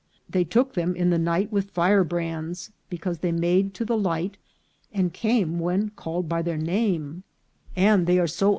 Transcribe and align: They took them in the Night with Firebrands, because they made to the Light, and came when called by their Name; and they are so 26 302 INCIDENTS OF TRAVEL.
They 0.27 0.43
took 0.43 0.73
them 0.73 0.95
in 0.95 1.11
the 1.11 1.19
Night 1.19 1.51
with 1.51 1.69
Firebrands, 1.69 2.71
because 2.89 3.19
they 3.19 3.31
made 3.31 3.75
to 3.75 3.85
the 3.85 3.95
Light, 3.95 4.35
and 4.91 5.13
came 5.13 5.59
when 5.59 5.91
called 5.91 6.27
by 6.27 6.41
their 6.41 6.57
Name; 6.57 7.21
and 7.75 8.07
they 8.07 8.17
are 8.17 8.25
so 8.25 8.25
26 8.25 8.25
302 8.25 8.25
INCIDENTS 8.25 8.31
OF 8.33 8.37
TRAVEL. 8.39 8.49